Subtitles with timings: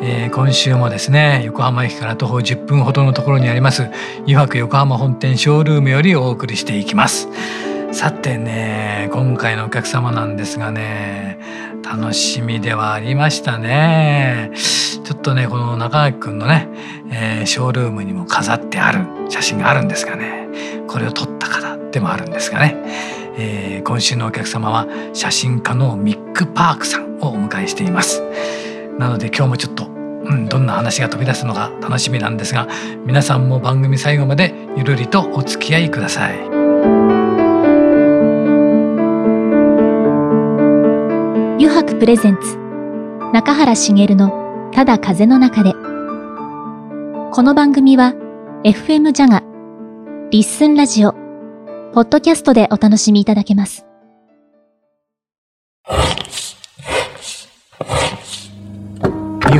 [0.00, 3.90] えー、今週もですね横浜駅から徒歩10分ほどのところにあります
[4.26, 7.28] 湯泊横浜本店ショールームよりお送りしていきます。
[7.92, 11.38] さてね今回のお客様なんですがね
[11.82, 14.50] 楽しみではありましたね。
[14.54, 16.68] ちょっとねこの中垣くんのね、
[17.10, 20.48] えー、ショールームにも飾ってある写真があるんですがね
[20.88, 22.76] これを撮った方でもあるんですがね、
[23.38, 28.22] えー、今週のお客様は写真家のミック・パークさんをお迎えしています。
[28.98, 32.66] なので今日もちょっと、うん、どんな話が飛び出すのか楽しみなんですが
[33.04, 36.38] 皆さんも番組最後までゆるりとお付き合いください。
[41.58, 42.56] 油白プレゼンツ
[43.32, 48.14] 中原茂のただ風の中でこの番組は
[48.64, 49.42] FM ジャガ
[50.30, 51.12] リッスンラジオ
[51.92, 53.86] ポッドキャストでお楽しみいただけます。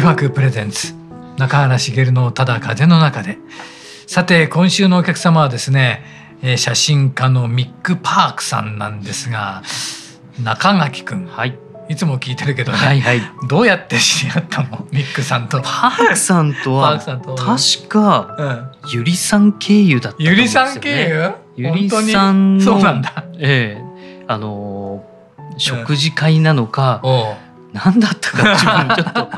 [0.00, 0.94] 油白プレゼンツ。
[1.36, 3.36] 中原茂のただ風の中で。
[4.06, 6.02] さて今週のお客様はですね、
[6.42, 9.62] えー、写真家のミック・パークさんなんですが
[10.42, 11.58] 中垣くん、はい、
[11.90, 14.88] いつも聞いてるけどね、はいはい、どうやって知り合ったの？
[14.90, 15.60] ミックさんと。
[15.60, 21.34] パークさんとは確か、うん、ゆりさん経由だった、ね、ゆりさん経由？
[21.56, 24.24] ゆりさんのそうなんだ、ええ。
[24.26, 29.28] あのー、食事会なのか、うん、何だったか自分ちょっと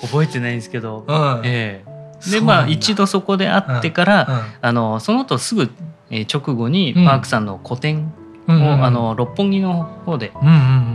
[0.00, 2.30] 覚えてないんですけど、うん、ええ。
[2.30, 4.34] でまあ一度そこで会ってから、うん。
[4.34, 5.70] うん、あのその後すぐ、
[6.10, 8.12] えー、直後にパークさんの個展
[8.48, 10.32] を、うん、あの六本木の方で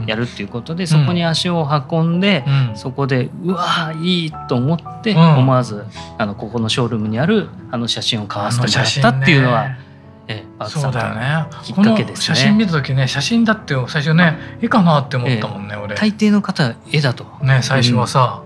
[0.06, 2.46] やるっていうことで、そこに足を運んで、
[2.76, 5.86] そこでうわいいと思って思わず
[6.18, 9.78] あのここのショールームにあるあの写真を買わせてもらったっていうのは。
[10.32, 11.48] ええ、そうだよね。
[11.64, 15.96] きっかけです、ね、写真見た時ね、写真だって最初ね、絵かなって思ったもんね、俺。
[15.96, 17.26] 大抵の方絵だと。
[17.42, 18.44] ね、最初はさ、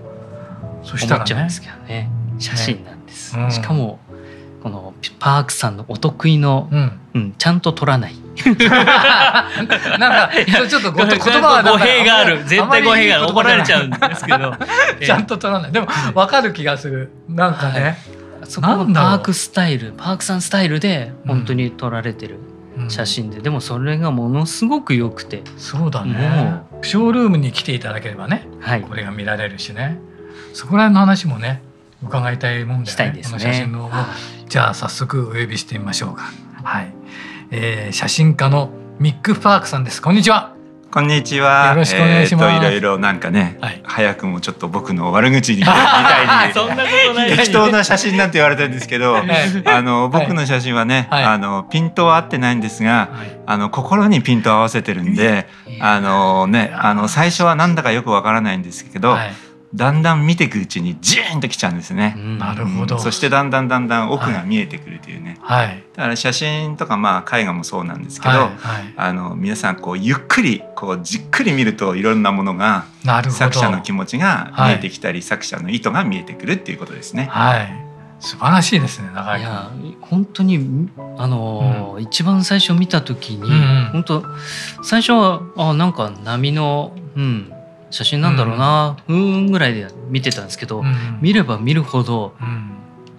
[0.84, 2.10] そしたら、ね、思っちゃうんですけどね。
[2.38, 3.44] 写真なんです、ね。
[3.44, 3.98] うん、しかも
[4.62, 8.14] このパークさんのお得意の、うん、うん、ちゃんと撮らない。
[8.44, 10.30] なんか
[10.68, 12.42] ちょっと言葉は語弊がある。
[12.44, 13.26] 絶対語弊がある。
[13.28, 14.54] 怒られちゃうんですけど。
[15.04, 15.72] ちゃんと撮らない。
[15.72, 17.12] でも分かる気がする。
[17.28, 17.96] なんかね、はい、
[18.44, 22.38] そこのパークスタイルパークさんスタイルで本当に撮られてる、
[22.88, 25.42] 写真で、でもそれがものすごく良くて。
[25.56, 26.62] そうだね。
[26.82, 29.98] ショールームに来ていただければね、はい、これが見られるしね
[30.52, 31.62] そこら辺の話もね
[32.02, 33.38] 伺いたいもんで、ね、したいですね。
[33.38, 33.90] 写真の、
[34.48, 36.24] じゃあ早速お呼びしてみましょうか。
[36.62, 36.92] はい、
[37.50, 40.00] えー、写真家のミック・パークさんです。
[40.00, 40.54] こんにちは。
[40.94, 41.70] こんにちは。
[41.70, 42.44] よろしくお願いします。
[42.46, 55.48] えー、いろいろなんかね、はい、早くもちょっと僕の悪口 みたいにそんなことない適当な写真なんて言われたんですけど、あの僕の写真はね、はい、あのピントは合ってないんですが、はい、あの心にピントを合わせてるんで、
[55.80, 59.18] あのね、あの最初はなんだかよくわからないんですけど。
[59.74, 62.16] だんだん見ていくうちにジーンときちゃうんですね。
[62.38, 62.98] なるほど。
[62.98, 65.36] そしてだんだんだんだん奥が見えてくるというね。
[65.40, 65.82] はい。
[65.96, 72.86] だから写真とかまあ絵画もそうなんですけど、はいはい、あの皆さんこうゆっくりこうじっくり見るといろんなものが
[73.30, 77.26] 作者の気持ちが見えてきたり、はい、作者の意図が見えてくるっていうことですね。
[77.30, 77.84] はい。
[78.20, 79.70] 素晴らしいですね長いや
[80.00, 80.88] 本当に
[81.18, 83.54] あの、うん、一番最初見た時に、うんう
[83.88, 84.24] ん、本当
[84.82, 87.53] 最初はあなんか波の、うん、
[87.94, 92.70] 写真なんだろうな、うん、ぐらいで見てたんですけど、うん、見れば見るほど、うん、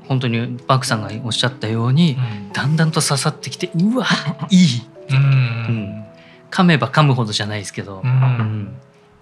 [0.06, 4.06] 本当にバクさんがおっしゃったように、うん、だんだんと刺さってきてうわ
[4.50, 4.82] いい、
[5.12, 5.14] う
[5.72, 6.06] ん、
[6.52, 8.76] 噛めば噛むほどじゃないですけど、うん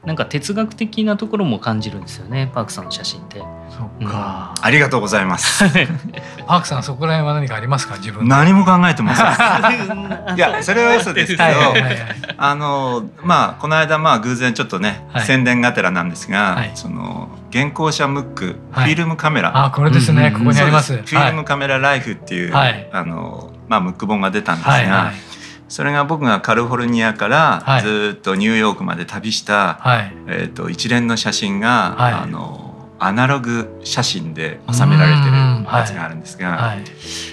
[0.05, 3.39] なんか哲学的なところも感じるんですよねパークさんの写真って。
[3.69, 5.63] そっか、ありがとうございます。
[6.45, 7.95] パークさんそこら辺は何かありますか？
[7.95, 9.25] 自分何も考えてません。
[10.35, 11.43] いやそれは嘘ですけど、
[12.37, 19.65] あのまあこの間まあ偶然ちょっとね、はい、宣伝がてらなんですが、はい、その原稿者ムック、フィルムカメラ。
[19.65, 20.97] あこれですね、ここにあります。
[20.97, 25.11] フィルムカメラライフっていう、あのまあムック本が出たんですが、
[25.67, 29.79] それが僕がカリフォルニアからずっとニューヨークまで旅した、
[30.27, 36.77] えー、と一連の写真が、あのアナログ写真で収められてるやつがあるんですが、はい。
[36.77, 36.85] はい、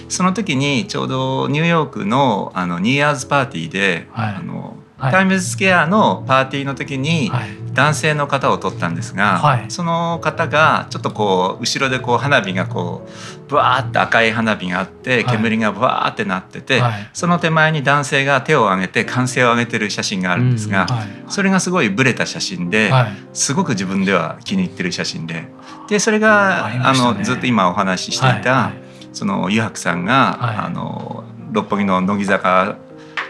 [0.09, 7.31] その時にちょうどニューヨークのあのニーヤーズパーティーで、はい、あのタイムズスケアのパーティーの時に
[7.73, 20.95] 男性の方を撮ったんですが、はい、その方がちょっとこう後ろでこう花火がこうブワーって赤い花火があって煙がブワーってなってて、はい、その手前に男性が手を挙げて歓声を上げてる写真があるんですが、うん。
[20.95, 22.91] はい、それがすごいブレた写真で、
[23.33, 25.47] すごく自分では気に入ってる写真で
[25.87, 28.71] でそれがあ、ね、のずっと今お話ししていた、
[29.13, 32.77] その湯白さんが、あの六本木の乃木坂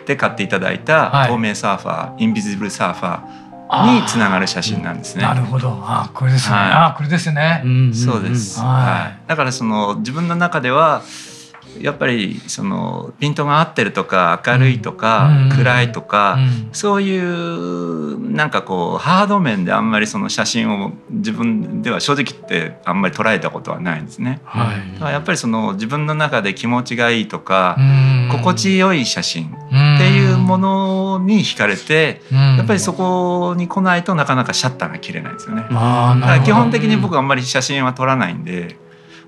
[0.06, 5.24] で買っていただいた透明サーファー、 Invisible Surfer につながる写真なんですね。
[5.24, 5.80] なるほど。
[5.82, 6.56] あ、これですね。
[6.56, 7.64] はい、あ、これですね。
[7.94, 8.60] そうです。
[8.60, 9.30] はい。
[9.30, 11.02] だからその自分の中では
[11.80, 16.38] やっぱりそのピントが合ってるとか明るいとか暗いとか
[16.74, 24.42] そういうなんかこうハード面であんまりその写真を自分では正直言ってあんまり捉えたことはないんですね。
[24.44, 27.78] はい、だからやっぱりその自分の中で気持ちがいいとか
[28.32, 35.64] 心地よい写真っていうものに惹かれてやっぱりそこに来ないとなかなかシャッターが切れないんですよね。
[35.64, 38.78] だから基本的に僕あんまり写真は撮らないんで。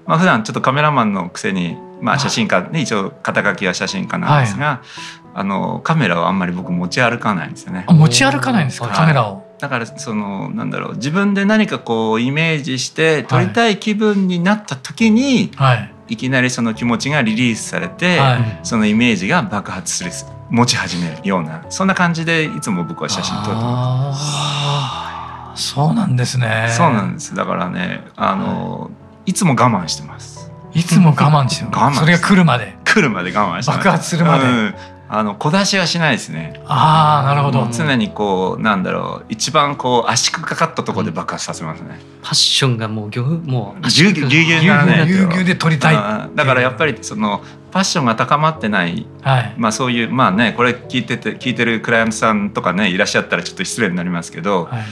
[0.06, 4.88] まあ普段ちょっとカメラマンのくせに、まあ、写真家ね一応肩書きは写真家なんですが、はい、
[5.35, 7.85] あのカメラをあんまり僕持ち歩かないんですよね。
[7.88, 9.44] 持ち歩かないんですか、カメラを。
[9.59, 20.11] だからそのなんだろう自分で何かこうイメージして撮りたい気分になった時に、はい、いきなりその気持ちがリリースされて、はい、そのイメージが爆発する
[20.50, 24.13] 持ち始めるようなそんな感じでいつも僕は写真撮ってま
[25.55, 25.71] す。
[25.71, 26.67] そうなんですね。
[26.75, 27.33] そうなんです。
[27.35, 30.32] だからね、あの、はいいつも我慢してます。
[30.74, 31.72] いつも我慢してる。
[31.72, 31.94] 我慢。
[31.94, 32.75] それが来るまで。
[32.86, 34.46] 来るまで我慢して爆発するまで。
[34.46, 34.75] うん
[35.10, 36.60] あの小出しはしないですね。
[36.66, 37.68] ああ、なるほど。
[37.72, 42.00] 常にこうなんだろう、一番こう圧縮かかったところで爆発させますね。
[42.24, 45.96] パッションがもうぎょもうぎゅうぎゅうぎゅうぎゅうぎゅうぎゅうで取りたい。
[46.34, 54.66] だからやっぱりそのパッションが高まってない、はい、まあそういうまあねこれ聞いてて聞いてるクライアントさんとかねいらっしゃったらちょっと失礼になりますけど。
[54.66, 54.84] はい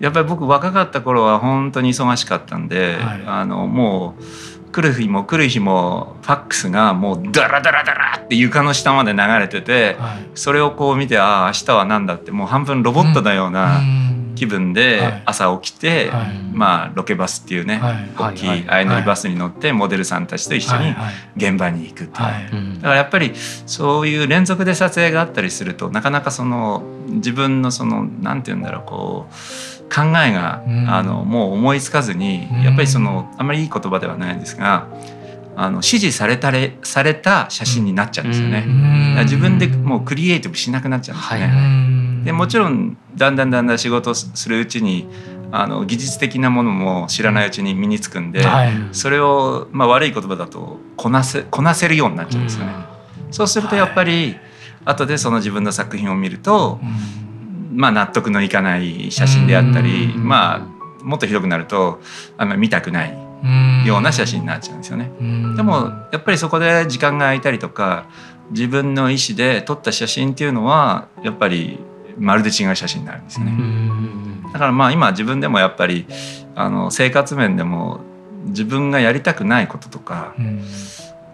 [0.00, 4.24] やっぱり僕若かった頃は本当に忙しかったんで、はい、あのもう
[4.74, 13.80] 来る日も来る日もファックスがもうダラダラダラって床の下まで流れてて、はい、それをこう見てああ明日は何だってもう半分ロボットのような
[14.34, 17.80] 気分で朝起きて、はい、まあロケバスっていうね、
[18.18, 20.94] 大きい相乗りバスに乗ってモデルさんたちと一緒に
[21.36, 23.32] 現場に行くっていう、だからやっぱり
[23.66, 29.34] そういう連続で撮影があったりするとなかなかその自分のそのなんて言うんだろうこう
[29.94, 34.88] 考えが、うん、あのもう思いつかずに、やっぱりそのあんまりいい言葉ではないんですが
[35.56, 38.66] あの指示されたれされた写真になっちゃうんですよね。
[39.24, 41.40] 自分でもうクリエイティブしなくなっちゃうんですね。
[41.46, 45.08] はい、でもちろんだんだんだんだん仕事するうちに
[45.52, 52.72] あの技術的なものも知らないうちに身につくんで、はい、それを、まあ、悪い言葉だとこなせこなせるようになっちゃうんですよね。
[53.30, 54.40] そうするとやっぱり、はい、
[54.86, 56.80] 後でその自分の作品を見ると、
[57.74, 62.00] まあ、納得のいかない写真であったり、まあ、もっとひどくなると
[62.38, 63.18] あんまり見たくない
[63.86, 65.10] ような写真になっちゃうんですよね。
[65.56, 68.06] でもやっぱりそこで時間が空いたりとか
[68.50, 71.78] 自分の意思で撮った写真っていうのはやっぱり
[72.16, 73.52] まるで違う写真になるんですよね。
[74.52, 76.06] だからまあ今自分でもやっぱり
[76.54, 78.00] あの生活面でも
[78.46, 80.34] 自分がやりたくないこととか、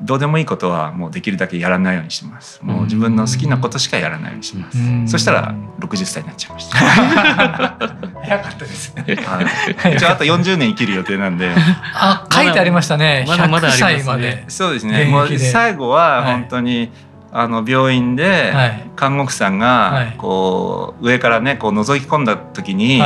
[0.02, 2.60] どうでもいいことはもうできるだけやらないようにしてます。
[2.62, 4.78] もう自分の好きなことしかやらないようにします。
[5.06, 6.78] そしたら60歳になっちゃいました。
[8.22, 9.04] 早かったですね。
[9.16, 9.42] は
[9.90, 9.94] い。
[9.96, 11.50] 一応あと40年生きる予定なんで。
[11.94, 13.24] あ、書いてありましたね。
[13.28, 14.44] まだまだ歳まで。
[14.48, 15.04] そうですね。
[15.04, 16.90] もう最後は本当に、
[17.32, 18.52] あの病院で
[18.96, 23.00] 看護婦さんがこう上からねこう覗き込んだ時に、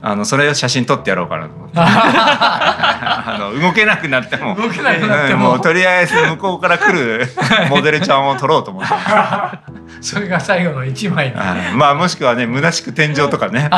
[0.00, 1.74] あのそれを写真撮ってやろうかなと思って。
[1.80, 4.54] あの動けなくなっても。
[4.54, 7.26] 動けなくなっても,、もうとりあえず向こうから来る
[7.68, 8.88] モデルちゃんを撮ろうと思って。
[10.00, 11.34] それが最後の一枚
[11.74, 13.68] まあもしくはね虚しく天井とかね。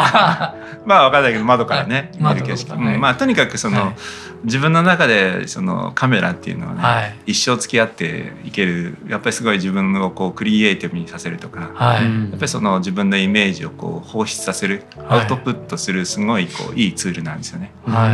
[0.84, 3.94] まあ分かんないけど窓からね見る景色、ね、まあとにかくその、はい、
[4.44, 8.96] 自分の中でそのカメラっていうのはね、はい、一生付き合っていける。
[9.08, 17.72] やっぱりすごい自分をこうクリエイティブにさせるとか、はい、やっぱりその自分のイメージをこう放出させる、アウトプットするすごいこういいツールなんですよね。
[17.86, 18.10] はい、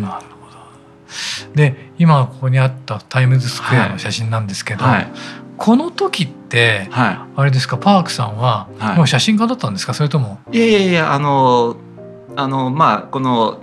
[0.00, 1.54] なるほど。
[1.54, 5.12] で今ここにあったタイムズスクエアの写真なんですけど、はい、
[5.56, 9.94] この時って、あれですかパークさんはもう写真家だったんですか？
[9.94, 10.38] それとも？
[10.52, 11.76] いやいやいやあの
[12.36, 13.60] あのまあこの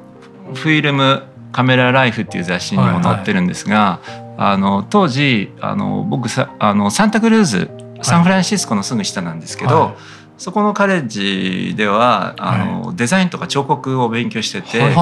[0.53, 7.71] フィルムカメラライフっていう雑誌にも載ってるんですが、はいはい、あの当時あの僕さあのサンタクルーズ
[8.01, 9.95] サンフランシスコのすぐ下なんですけど、はい、
[10.37, 14.93] そこのカレッジではあの、デザインとか彫刻を勉強してて、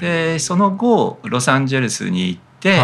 [0.00, 2.80] でその後ロサンゼルスに行って、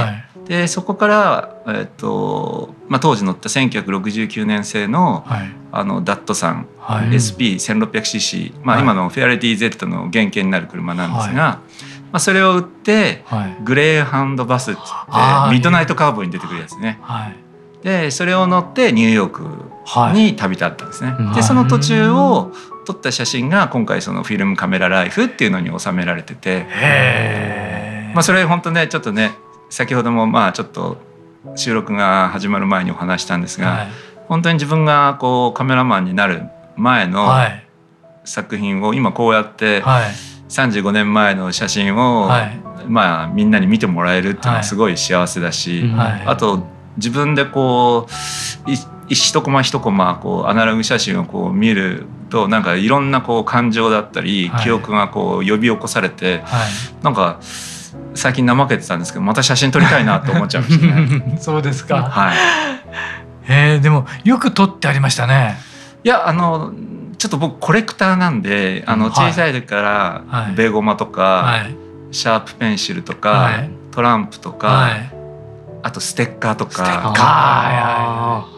[0.46, 5.24] でそこから、えっとまあ、当時乗った1969年製の,、
[5.72, 11.60] あのダットさん、SP1600cc、まあ、今のフェアレティ Z の原型になる車なんですが。
[12.12, 13.24] まあ、それを売って、
[13.64, 14.90] グレーハンドバスってって
[15.50, 17.00] ミッドナイトカーボに出てくるやつね。
[17.82, 19.44] でそれを乗ってニューヨーク
[20.12, 21.14] に旅立ったんですね。
[21.34, 22.52] でその途中を
[22.84, 26.66] 撮った写真が今回そのフィルムカメラライフっていうのに収められてて、
[28.14, 29.32] まあ、それ本当ねちょっとね
[29.70, 30.98] 先ほどもまあちょっと
[31.56, 33.88] 収録が始まる前にお話したんですが、はい、
[34.28, 36.42] 本当に自分がこうカメラマンになる
[36.76, 37.28] 前の
[38.24, 40.10] 作品を今こうやって、はい。
[40.46, 46.64] 35年前の写真を、はい、まあみんなに見てもらえるっていうのはすごい幸せだし、はい、あと
[46.96, 48.06] 自分でこ
[48.66, 48.70] う
[49.08, 57.38] 一コマ一コマこうアナログ写真をこう見るとなんかいろんなこう感情だったり、記憶がこう呼び起こされて、はい、なんか
[58.14, 61.38] 最近怠けてたんですけどまた写真撮りたいなと思っちゃいましたね。
[61.40, 62.02] そうですか。
[62.02, 62.36] はい。
[63.46, 65.58] えー、でもよく撮ってありましたね。
[66.02, 66.72] いやあの
[67.18, 70.24] ちょっと僕コレクターなんであの小さい時から
[70.56, 71.64] ベーゴマとか、
[72.10, 74.88] シャープペンシルとか、トランプとか、
[75.82, 78.53] あとステッカーとか。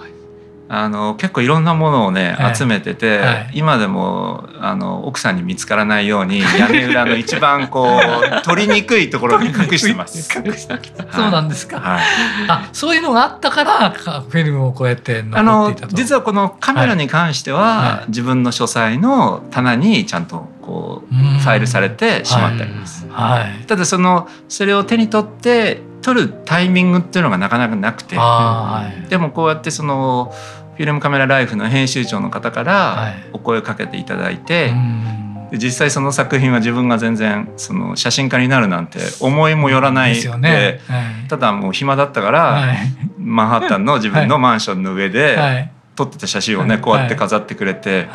[0.68, 10.22] あの結構いろんなものをね、はい、集めてて、はい、今でもあの奥さんに見つからないように屋根裏の一番こう 取りにくいところに隠してます。
[10.22, 11.78] そうなんですか。
[11.78, 12.02] はい、
[12.48, 23.06] あそういうのがあったからフィルムをこうやってあの実はこのカメラに関しては、自分の書斎の棚にちゃんとこうファイルされてしまってあります。
[23.08, 30.32] はい、ただそのそれを手に取って撮るタイミングっていうのがなかなかなくて、はい、でもこうやってその
[30.76, 40.80] フィルムカメラライフの編集長の方からお声かけていただいて、はい、実際その作品は自分が全然その写真家になるなんて思いもよらないで、ね。
[40.86, 42.72] はい、ただもう暇だったから、
[43.18, 48.08] マンハッタンの自分のマンションの上で、撮ってた写真をねこうやって飾ってくれて、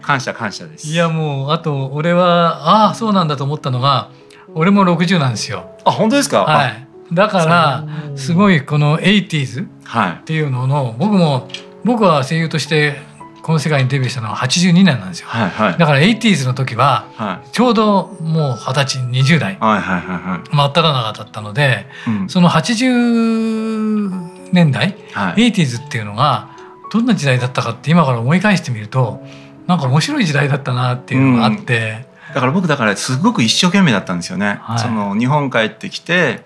[0.00, 0.86] 感謝感謝です。
[0.86, 4.10] いやもうあと俺はああそうなんだと思ったのが
[4.54, 5.76] 俺も60なんですよ。
[5.84, 6.44] あ本当ですか？
[6.44, 6.85] はい。
[7.12, 7.84] だから
[8.16, 11.48] すごいこの 80s っていうのの、僕も
[11.84, 12.96] 僕は声優として
[13.42, 21.86] この世界にデビューしたのは82年なんですよ、はいはい、だから 80s の時はちょうどもう二十歳20代真っ只中だったので、
[22.26, 26.50] その80年代、はい、80s っていうのが
[26.92, 29.22] どんな時代だったかって今から思い返してみると
[29.68, 34.58] なんか面白い時代だったなっていうのがあって、うん、だから僕だからすごく一生懸命だったんですよね。
[34.62, 36.44] はい、その日本帰ってきて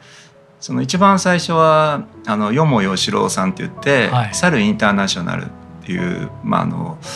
[0.61, 5.49] その一番最初はあのよもよしろうさんって言って「はい、サルインターナショナル」っ
[5.85, 7.07] ていう、まあ、あのフ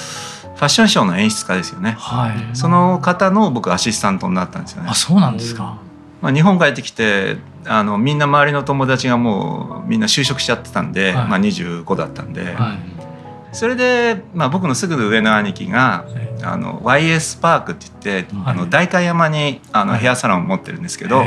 [0.60, 4.88] ァッションショーの演出家ですよね、はい、その方の僕アシスタントになったんですよね。
[4.90, 5.76] あそうなんですか、
[6.22, 7.36] まあ、日本帰ってきて
[7.66, 12.93] あのみんな周りの友達がもうみんな就職しちゃってたんで、はい、まあ、25だったんで、はい、
[13.54, 16.06] それで、まあ、僕のすぐ上の兄貴が、
[16.42, 21.24] あの YS パークって言って、あの代官山にあのヘアサロンを持ってるんですけど、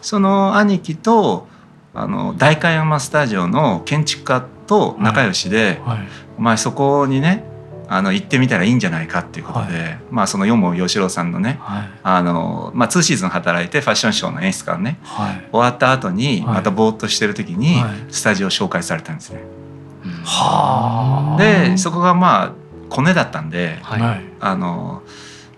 [0.00, 1.46] その兄貴と
[1.94, 5.80] あの代官山スタジオの建築家と仲良しで、
[6.36, 7.44] お前そこにね
[7.88, 19.61] あの行ってみたらいいんじゃないかっていうことで、はい、まあそのよも吉郎さんのね、はい、あのまあ2シーズン働いてファッションショーの演出家ね、はい、終わった後にまたぼーっとしてる時にスタジオ紹介されたんですね。
[20.24, 22.52] はでそこがまあ
[22.88, 23.78] コネだったんで、
[24.40, 25.02] あの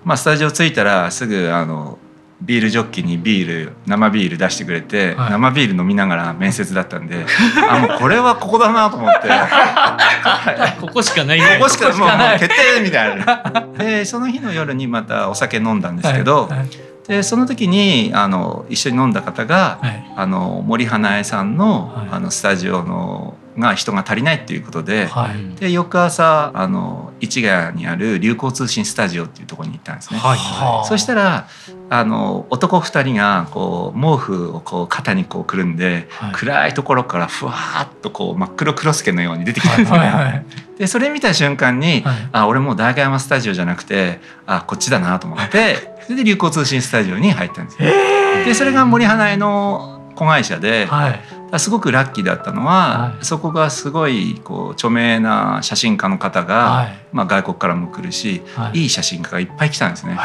[0.04, 1.98] まあスタジオ着いたらすぐあの
[2.44, 7.24] ビールジョッキにビール生ビール出してくれて、はい、生ビール飲みながら面接だったんで
[7.68, 9.28] あもうこれはここだなと思って。
[10.80, 11.40] ここしかない。
[11.58, 13.66] ここしかもう決定みたいな。
[13.78, 16.58] でその日の夜にまたお酒飲んだんですけど、はい。
[16.58, 16.68] はい、
[17.08, 19.78] でその時にあの一緒に飲んだ方が、
[20.16, 30.18] あの森花江さんの,、あのスタジオのが人が足りないっていうことではい、で翌朝あの市ヶ谷にある流行通信スタジオっていうところに行ったんですね。
[30.18, 31.48] はい、そしたら
[31.90, 39.98] あの男2人がこう毛布をこう肩にこうくるんで、はい、暗いところからふわっとこう真っ黒クロスケのように出てきたんですね。
[39.98, 40.08] はい。
[40.10, 40.44] はい、
[40.78, 47.90] でそれ見た瞬間に、はい、あ俺もう大山スタジオじゃなくてあこっちだなと思ってそれで流行通信スタジオに入ったんですよ。
[48.44, 58.42] でそれが森花江の子会社で、はい、すごくラッキーだったのは、はい、そこがすごいこう著名な写真家の方が、はい、まあ、外国からも来るし、
[58.72, 60.16] い、い写真家がいっぱい来たんですね。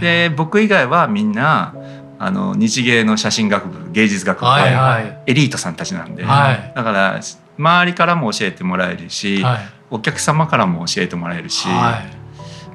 [0.00, 1.74] で僕以外はみんな
[2.18, 7.20] あの日芸の写真学部芸術学部、はいはい、エリートさんたちなんで、はい、だから
[7.56, 9.58] 周りからも教えてもらえるし、はい、
[9.90, 12.10] お客様からも教えてもらえるし、はい、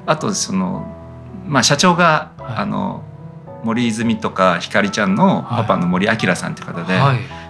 [0.06, 0.84] あとその、
[1.46, 3.04] まあ、社長が、あの
[3.64, 6.98] 森泉とかひかりちゃんのパパの森明さんって方で、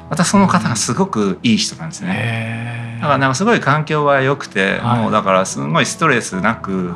[0.08, 2.98] またその方がすごくいい人なんですね。
[3.00, 6.94] だからなんかすごい環境は良くて、もうだからすごいストレスなく、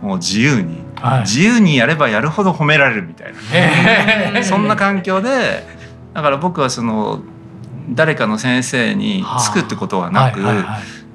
[0.00, 0.78] もう自由に、
[1.22, 3.32] 自由にやればやるほど褒められるみたい
[4.32, 5.66] な、そんな環境で
[6.14, 7.20] だから僕はその
[7.90, 10.40] 誰かの先生につくってことはなく、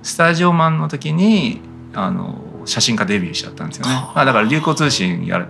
[0.04, 1.62] スタジオマンの時に
[1.94, 2.36] あの
[2.66, 3.94] 写真家デビューしちゃったんですよね。
[3.94, 5.48] まあ、だから流行通信やる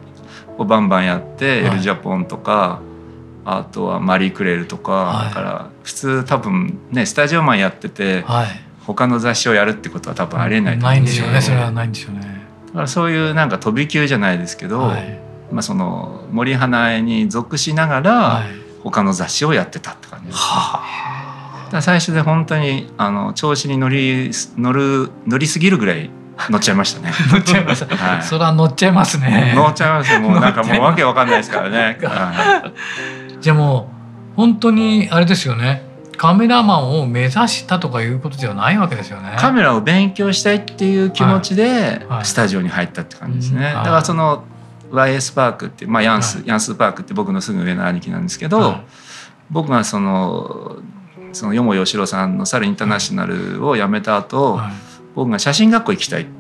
[0.58, 2.80] をバンバンやって「エル・ジャポン」とか、
[3.46, 8.26] あとは「マリー・クレール」とか、だから普通多分ねスタジオマンやってて、
[8.86, 11.28] 他の雑誌をやるってことは多分ありえないと思うんですよ。
[11.28, 11.32] ね。
[11.34, 11.58] ないんですよね。
[11.60, 12.22] それはないんですよね。
[12.68, 14.94] だからそういうなんか飛び級じゃないですけど、
[15.52, 18.44] まあ、その森花江に属しながら
[18.84, 20.42] 他の雑誌をやってたって感じです、ね。
[20.44, 26.10] は最初で本当にあの調子に乗り乗る乗りすぎるぐらい
[26.50, 27.12] 乗っちゃいましたね。
[27.32, 27.96] 乗っちゃいました。
[27.96, 29.54] はい、それは乗っちゃいますね。
[29.56, 31.98] 乗っちゃいますもうなんかもうわけわかんないですからね。
[33.42, 33.92] じゃあも
[34.34, 35.86] う本当にあれですよね。
[36.18, 39.36] カメラマンを目指したとかいうことではないわけですよね。
[39.38, 43.66] カメラを勉強したいっていう気持ちでスタジオに入ったって感じですね。
[43.66, 44.44] はいはい、だからその
[44.92, 48.78] YS パークってまあヤンス、はい、ヤンスパークって僕のすぐ上の兄貴なんですけど、
[49.52, 50.78] 僕がその
[51.34, 54.60] そのよもよしろさんのサルインターナショナルを辞めた後、
[55.18, 56.32] 僕が写真学校行きたいって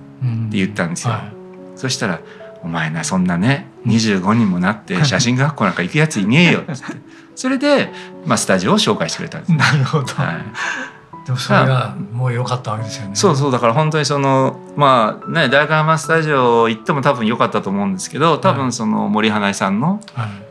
[0.51, 1.13] 言ったんですよ。
[1.13, 1.33] はい、
[1.75, 2.19] そしたら
[2.63, 6.97] 「お前なそんなね25にもなって写真学校なんか行くやついねえよ」っつって。
[7.35, 7.91] それで、
[8.25, 9.53] まあ、スタジオを紹介してくれたんです。
[9.53, 11.25] なるほど、はい。
[11.25, 13.15] でもそれがもう良かったわけですよね。
[13.15, 20.01] そうそうだから本当にそのまあね大学スタジオ行っても多分良かったと思うんですけど多分その森英恵さんの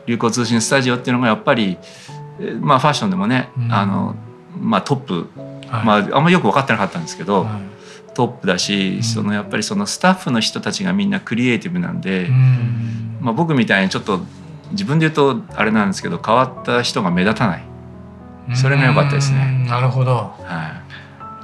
[0.05, 1.77] 流行通信スタジオっていうのがやっぱり
[2.59, 4.15] まあファッションでもね、うん、あの
[4.59, 5.29] まあトップ、
[5.69, 7.76] はい、まああんまりよく分かってなかったんですけど、はい
[8.17, 12.27] トップだし、そのやっぱりそのスタッフの人たちがみんなクリエイティブなんで、
[13.21, 14.21] まあ、僕みたいにちょっと
[14.71, 17.63] 自分で言うとあれなんですけど変わった人が目立たない。
[18.55, 19.67] それが良かったですね。
[19.69, 20.81] なるほど、は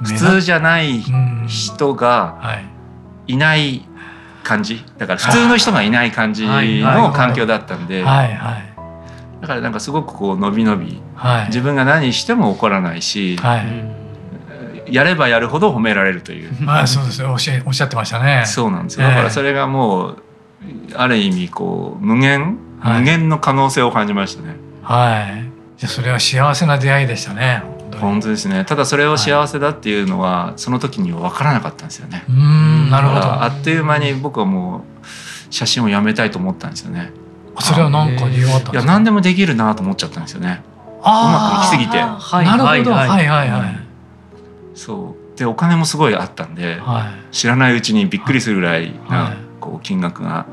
[0.02, 1.00] い、普通じゃない
[1.46, 2.58] 人が
[3.28, 3.36] い。
[3.36, 3.86] ない
[4.42, 4.84] 感じ。
[4.98, 8.02] だから普通の人がいない感じの環境だったんで。
[8.02, 8.34] はい。
[8.34, 8.74] はい。
[9.42, 14.03] だからなんかすごくこう伸び伸び、はい、自分が何しても怒らないし、はい、
[14.86, 16.50] やればやるほど褒められるという。
[16.66, 18.42] あそうですおっしゃおっしゃってましたね。
[18.46, 19.06] そうなんですよ。
[19.08, 20.22] だからそれがもう
[20.96, 24.56] ある意味こう無限、無限の可能性を感じましたね。
[24.82, 25.44] はい。
[25.78, 27.62] じゃそれは幸せな出会いでしたね。
[28.00, 28.64] 本当ですね。
[28.64, 32.24] ただそれを幸せだっていうのは、その時には分からなかったんですよね。
[32.28, 33.20] うん、なるほど。
[33.20, 35.06] あっという間に僕はもう
[35.50, 37.12] 写真をやめたいと思ったんですよね。
[37.60, 38.72] それは何か理由あったんですか？
[38.72, 40.60] いや何でもできるなと思っちゃったんですよね。
[41.00, 41.98] うまくいきすぎて。
[41.98, 42.92] はい、なるほど。
[42.92, 43.83] はいはいはい。
[44.74, 45.38] そう。
[45.38, 50.46] でお金もすごいあったんで、はい、知らないうちにびっくりするぐらいな、こう金額が、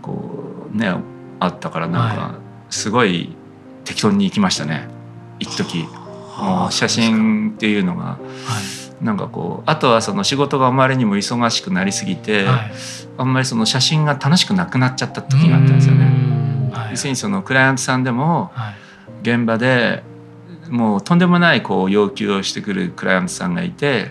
[0.00, 0.92] こうね
[1.38, 2.34] あったからなんか
[2.70, 3.36] すごい
[3.84, 4.88] 適当に行きましたね。
[5.38, 5.86] 一時。
[6.38, 8.18] もう写真っていうのが。
[9.00, 12.72] なんかこうあとはその仕事があまりにも忙しくなりすぎて、はい、
[13.18, 16.70] あんまりその写真が楽しくなくなっちゃった時があったんですよね。
[16.90, 18.52] 要するにそのクライアントさんでも
[19.22, 20.04] 現場で
[20.68, 24.08] もうとんでもないこう要求をしてくるクライアントさんがいて、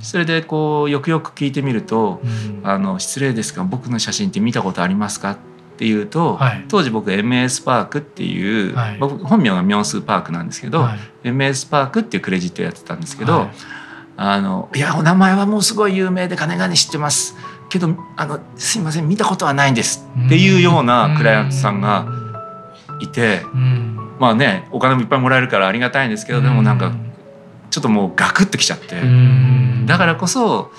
[0.00, 2.20] それでこうよくよく聞いてみると
[2.62, 5.32] 「あの失礼ですが僕の写真って見たことありますか?」
[5.76, 13.50] っていうと、はい、当時僕 MS パークっていう、はい、僕本名がミョンスーパークなんですけど、はい、MS パークっていうクレジットやってたんですけど、
[14.16, 17.36] あのいやお名前はもうすごい有名で金がね知ってます。
[17.68, 22.06] けどあのすいません見たことはないんですっていうようなクライアントさんが
[23.00, 23.42] いて。
[23.54, 26.92] うんまあねお金もいっぱいもらえるからありがたいんですけどでもなんか
[27.70, 28.96] ちょっともうガクッときちゃって。
[29.86, 30.70] だからこそ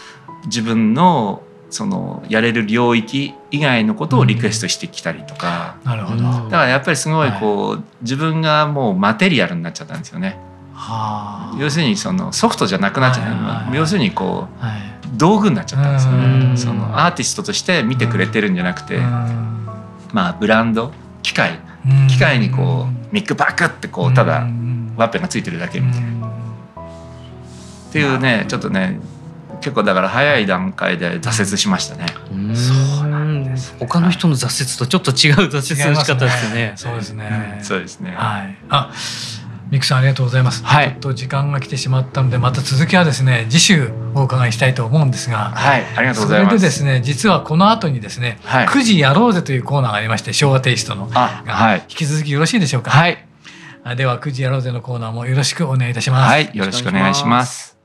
[0.45, 6.23] 自分のそのやれる領域以外のことをリクエストしてきたりとか、なるほど。
[6.23, 10.39] だからやっぱりすごいこう、はい、自分がもうマテリアルになっちゃったんですよね。
[10.73, 14.81] はあ、要するにそのソフトじゃなくなっちゃった、はいはい、要するにこう、はい、
[15.17, 16.57] 道具になっちゃったんですよね。
[16.57, 18.99] そのアーティストとして見てくれてるんじゃなくて
[20.13, 21.59] まあブランド機械
[22.07, 24.47] 機械にこうミックバックってこうただ
[24.95, 26.27] ワッペンがついてるだけみたいな。
[27.89, 28.99] っていうねちょっとね
[29.61, 32.05] 結構だから早い段階で挫折しましたね。
[32.55, 36.73] そうなんです、ね、他の人の挫折とちょっと違う挫折の仕方ですね。
[36.75, 37.59] そうですね。
[37.63, 38.11] そうですね。
[38.11, 38.57] はい。
[38.69, 38.91] あ、
[39.69, 46.49] ミクさんありがとうございます、はい、ちょっと時間が来てしまったのでまた続きはですね次週お伺いしたいと思うんですがはいありがとうございます。
[46.49, 52.91] それでですね実はこの後にですね、はい、9時やろうぜというコーナーがありまして昭和テイストのはい、引き続きよろしいでしょうか？
[52.91, 53.17] はい。
[53.95, 56.29] では9時やろうぜのコーナーもよろしくお願いいたします。
[56.29, 57.77] はいよろしくお願いします。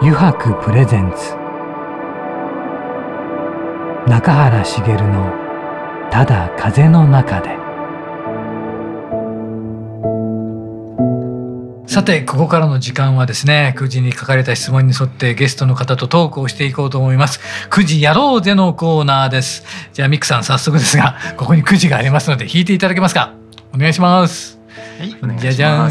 [0.00, 1.41] 油白プレゼンツ
[4.08, 5.32] 中原茂の
[6.10, 7.56] 「ただ風の中で」
[11.86, 17.40] さてここからの時間はですね9時に書かれた質問に沿ってゲストの方とトークをしていこうと思います。
[17.70, 19.64] 9時やろうぜのコーナーです。
[19.92, 23.32] じゃあミックさん早速ですがここに9時がありますので弾いていただけますか？
[23.74, 24.58] お願いします。
[24.98, 25.42] はいお願いします。
[25.42, 25.90] じゃじゃん。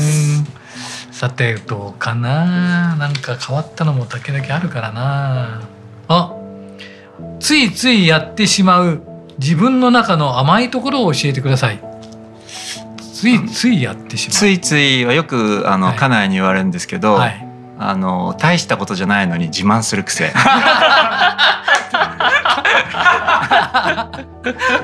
[1.12, 2.96] さてどうかな？
[2.96, 5.62] なんか変わったのも時々あるからな。
[6.08, 6.34] あ
[7.40, 9.02] ついついやってしまう
[9.40, 11.80] 自分の中の甘いところを教えてください。
[12.98, 14.34] ついついやってしまう。
[14.34, 20.32] ついついはよくあの、はい、家内に言われるんですけど、はい、あの大したことじゃないのに自慢する癖。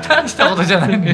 [0.08, 1.04] 大したことじゃないのに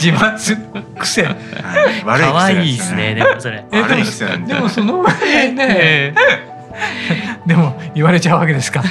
[0.00, 0.62] 自慢する
[0.98, 1.24] 癖。
[2.04, 3.14] 悪い癖いいですね。
[3.14, 3.64] でもそれ。
[3.70, 6.14] 悪い癖でもその前ね。
[7.46, 8.82] でも言われちゃうわけですか。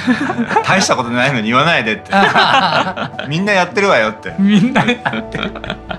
[0.64, 2.10] 大したことないのに言わないでって。
[3.28, 4.34] みんなやってるわよって。
[4.38, 5.52] みんなやってる。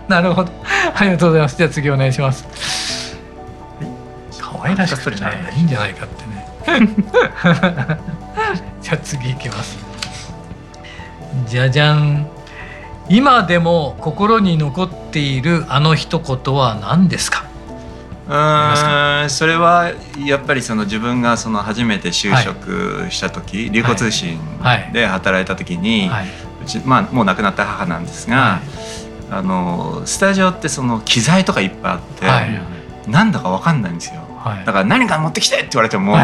[0.07, 0.51] なるほど。
[0.95, 1.57] ありがとうございます。
[1.57, 3.17] じゃあ次お願いします。
[4.39, 6.87] 可愛らしくてねいいんじゃないかってね。
[8.81, 9.77] じゃあ次いきます。
[11.47, 12.27] じゃじゃん。
[13.07, 17.43] 今でも心に残っているあの一言は何ですか？
[18.27, 19.91] うんそれは
[20.25, 24.39] やっぱりその自分がその初めて就職した時、はい、流行通信
[24.93, 26.25] で働いた時に、はい、
[26.63, 28.61] うちまあ、もう亡くなった母なんですが、はい、
[29.31, 34.21] あのスタジオってその機材とかいっぱいあって、はい、なんだか分かんないんですよ。
[34.65, 36.15] だから何か持ってきてって言われても、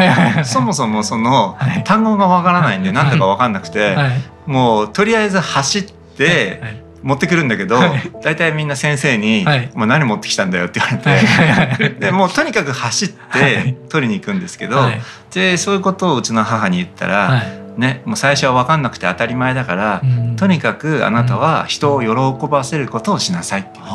[0.45, 3.97] そもそもその単語がわからないんで何だか分かんなくて、
[4.45, 5.83] もうとりあえず走っ
[6.15, 6.61] て、
[7.03, 15.01] 持ってくるんだけど、はい、大体みんな先生に「もう何持ってきたんだよ」って言われて、でもうとにかく走って取りに行くんですけど、はい、
[15.33, 23.91] でそういうことをうちの母に言ったら、はい、ね、もう最初は分かんなくて当たり前だから、うん、とにかくあなたは人を喜ばせることをしなさいって言うん。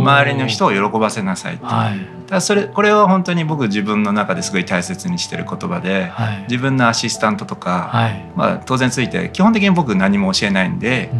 [0.00, 2.17] 周りの人を喜ばせなさいって。
[2.28, 11.16] だそれこれは本当に僕自分の中ですごい大切にしてる言葉で、はい、自分のアシスタントとか、はい、まあ、当然ついて基本的に僕何も教えないんで、う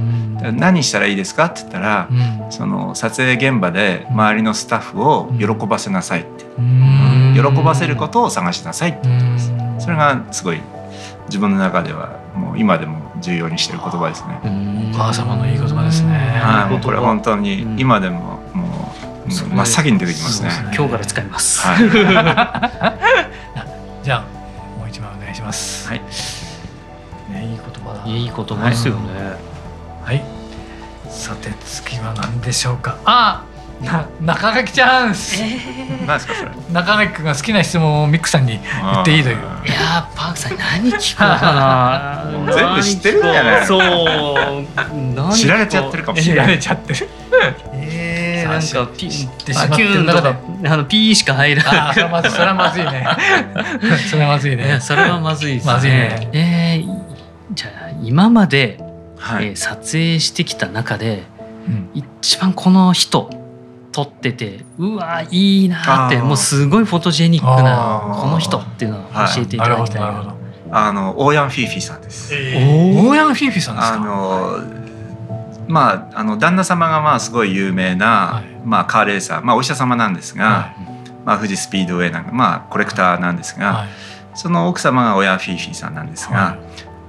[0.53, 9.53] ん、何したらいいですかって言ったら、うん、その撮影現場で周りのスタッフを喜ばせなさいって、うん、喜ばせることを探しなさいって言ってます。
[9.79, 10.61] それがすごい
[11.29, 14.90] 自分の中ではもう今でも重要にしてる言葉ですね。
[14.92, 16.12] お母様のいい言葉ですね。
[16.42, 18.38] はい、これ本当に今でも
[19.31, 20.51] 真っ先に出てきますね。
[20.77, 21.67] 今日から使います。
[21.67, 21.79] はい、
[24.05, 24.21] じゃあ
[24.79, 25.88] もう一枚お願いします。
[25.88, 26.01] はい。
[27.31, 28.03] ねいい言葉だ。
[28.11, 29.01] いい言葉ですよね。
[30.05, 30.23] はい。
[31.11, 32.97] さて次は何でしょうか？
[33.05, 33.43] あ。
[33.81, 36.51] な中垣チャンス、えー、何ですかそれ？
[36.73, 38.61] 中垣君が好きな質問をミックさんに言
[39.03, 39.38] っていいというい
[39.71, 43.81] やパークさん何聞こうかな 全部知ってるんじゃないそう
[45.33, 47.09] 知られちゃってるかもしれない知られちゃってる
[47.41, 47.67] えー、
[48.49, 49.09] なんかピっ
[49.45, 50.29] てしまってる中で。
[50.69, 51.95] あのピーしか入らない。
[51.95, 53.07] それはまずそれはまずいね。
[54.11, 54.79] それはまずいね。
[54.83, 55.73] それはまずいですね。
[55.73, 56.29] まずいね。
[56.33, 56.99] えー、
[57.55, 58.79] じゃあ今まで、
[59.19, 61.25] はい、えー、撮影してきた中で、
[61.67, 63.31] うん、一番この人
[63.93, 69.03] 撮っててうわいいなってもうすごいフォトジェニックなこの人っていうのを
[69.35, 70.27] 教えていただきたいな、はい、
[70.71, 72.33] あのオーヤン・フィーフィーさんです。
[72.33, 73.95] えー、オーヤン・フィーフィーさんですか？
[73.95, 74.78] あの
[75.68, 80.76] まああの旦那様がまあすごい有名な、はい、まあカーレーサー、まあお医者様なんですが、はい、
[81.24, 83.88] まあ富士スピードウェイなんかまあコレクターなんですが、はい、
[84.35, 86.59] その奥様がオーヤン・フィーフィーさんなんですが、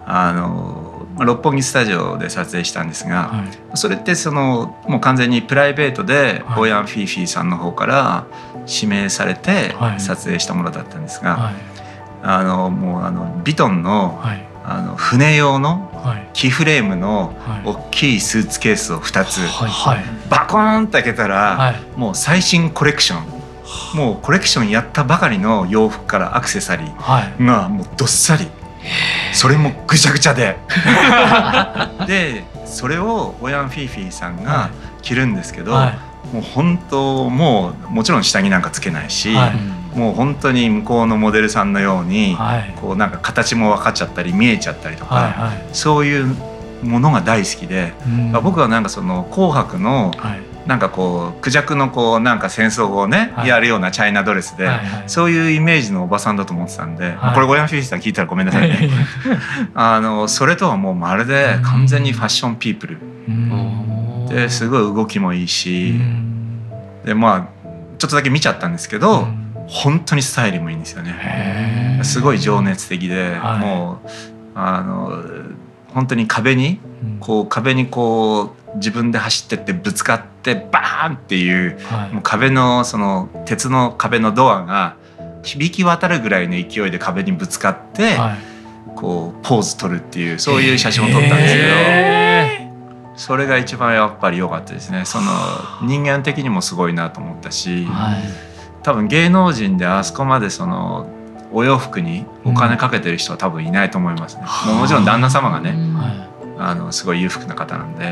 [0.06, 8.26] あの六本木スタジオで撮影したんですが、はい、それってそのもう完全にプライベートでオーヤン・フィーフィーさんの方から
[8.68, 11.54] 指名されて撮影したものだったんですが、はい、
[12.24, 14.22] あのもうあのビトンの,、
[14.64, 15.89] あの船用の
[16.34, 17.34] キーフレームの
[17.66, 19.40] 大きいスーツケースを2つ、
[20.30, 23.40] バコーンと開けたら、もう最新コレクション。
[23.94, 28.48] もうコレクションやったばかりの洋服からアクセサリーがもうどっさり。
[29.34, 30.58] それもぐちゃぐちゃで。
[32.08, 34.70] でそれをオヤン・フィーフィーさんが
[35.02, 35.94] 着るんですけど、は
[36.32, 39.52] い、もう本当もうもちろん下着なんかつけないし、はい、
[39.96, 46.36] もう本当に向こうのモデルさんのように、はい、こうなんか形も分かっちゃったり見えちゃったりとか、はいはい、そういう
[46.84, 50.14] ものが大好きで、うん、僕はなんかその「紅白の」
[50.66, 58.90] なんかこうクジャクのこうなんか戦争をね、はい、やるようなチャイナドレスで、はいはい、そういうイメージのおばさんだと思ってたんで、はい、これゴヤンフィースター聞いたらごめんなさいね。
[59.74, 63.00] あのそれとはもうまるで完全にファッションピープル、
[64.30, 66.00] ですごい動きもいいし、
[67.04, 67.42] でまあ
[67.98, 69.28] ちょっとだけ見ちゃったんですけど、
[69.70, 72.02] 本当にスタイルもいいんですよね。
[72.04, 74.10] すごい情熱的で、はい、もう
[74.56, 75.24] あの
[75.94, 76.80] 本当に壁に
[77.20, 81.78] こう壁にこう自分で走ってってぶつかってバーンっていう,、
[82.12, 84.96] もう壁のその鉄の壁のドアが
[85.44, 88.18] 響き渡るぐらいの勢いで壁にぶつかって、
[88.96, 92.70] こうポーズ取るっていうそういう写真を撮ったんですけど。
[93.20, 95.04] それが一番やっぱり良かったですね。
[95.04, 95.30] その
[95.84, 98.24] 人間的にもすごいなと思ったし、はい、
[98.90, 101.08] 多分芸能人であそこまでその
[101.52, 104.44] お洋服にお金かけてる人は多分いないと思いますね。
[104.68, 105.78] うん、もちろん旦那様がね、
[106.58, 108.06] あのすごい裕福な方なんで。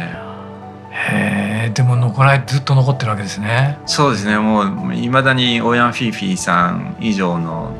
[0.91, 3.79] へえでも残らずっと残ってるわけですね。
[3.87, 4.37] そうですね。
[4.37, 7.71] もういまだにオーヤン・フィーフィーさん以上の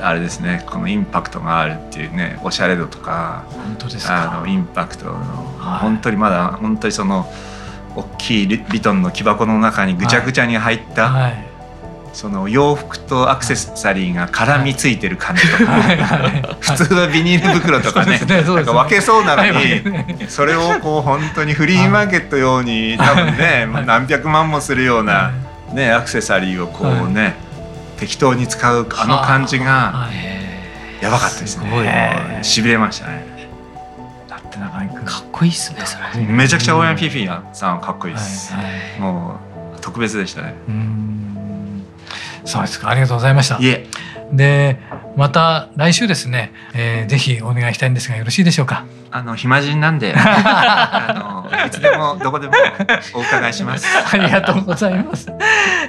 [0.00, 0.62] あれですね。
[0.66, 5.14] このインパクトがあるっていうねおしゃれ度とか本当ですあのインパクトの、
[5.58, 7.26] はい、本当にまだ本当にその
[7.96, 11.53] 大きいビトンの木箱の中にぐちゃぐちゃに入った、はいはい
[12.14, 15.82] その洋服とアクセサリーが絡みついてる感じとか、
[16.60, 25.32] 普通はビニール袋とかねなんか分けそうなのにそれをこう本当にフリーマーケット用に多分ね何百万もするような、
[25.74, 27.34] ね、アクセサリーをこうね、
[27.98, 30.08] 適当に使うあの感じが
[31.02, 32.38] やばかったですね。
[32.42, 33.34] しびれましたね。
[35.04, 36.24] かかっこいいっすねそれ。
[36.24, 38.54] めちゃくちゃオーヤン・フィフィーさんかっこいいです、
[39.00, 39.40] も
[39.76, 40.54] う特別でしたね。
[42.54, 42.88] そうですか？
[42.88, 43.58] ありがとうございました。
[43.58, 43.86] いえ。
[44.32, 44.78] で
[45.16, 48.84] また来週ですね、えー、ぜひお願いしたいんですがよろしいでしょうか？
[49.12, 52.54] あの暇人なんで あのいつでもどこでも
[53.14, 53.86] お伺いします。
[54.12, 55.30] ありがとうございます、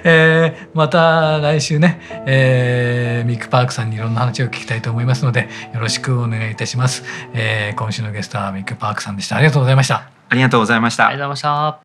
[0.03, 9.37] えー、また来週ね、えー、ミックパークさんにいろんな話を聞きたいと思いますのでよろしくお願いいたします、えー、今週のゲストはミックパークさんでした。
[9.37, 10.03] ありがとうございました。
[10.29, 11.07] ありがとうございました。
[11.07, 11.84] ありがとうございました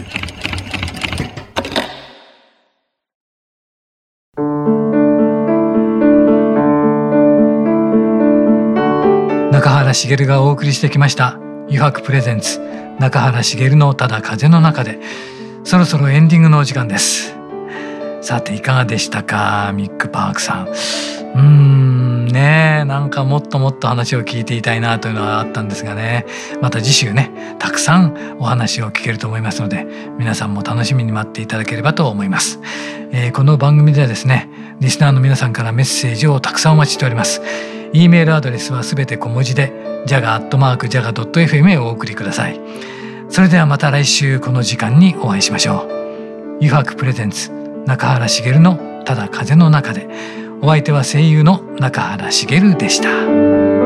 [9.91, 12.61] 原茂がお送りしてきました「余白プレゼンツ
[12.99, 14.99] 中原茂のただ風の中で」
[15.65, 17.35] そろそろエンディングのお時間です。
[18.21, 20.67] さていかがでしたかミック・パークさん。
[20.67, 26.25] うーんねなんかもっともっと話を聞いていたいなというのはあったんですがね。
[26.61, 29.85] また次週ねたくさんお話を聞けると思いますので
[30.17, 32.59] 皆さんも楽しみに待っていただければと思います、
[33.11, 34.49] えー、この番組ではですね
[34.79, 37.41] リスナーの皆さんからメッセージをたくさんお待ちしております。
[37.93, 39.71] E メールアドレスはすべて小文字で
[40.07, 42.59] jaga.jaga.fm へお送りください。
[43.29, 46.57] それではまた来週この時間にお会いしましょう。
[46.57, 47.51] 油白プレゼンツ
[47.85, 50.07] 中原茂のただ風の中で
[50.61, 53.80] お相手は声優の中原茂でした。